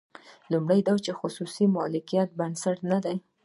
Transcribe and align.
لومړی 0.51 0.79
دا 0.87 0.93
چې 1.05 1.11
خصوصي 1.19 1.65
مالکیت 1.75 2.29
یې 2.31 2.37
بنسټ 2.39 2.77
نه 2.91 2.99
دی. 3.05 3.17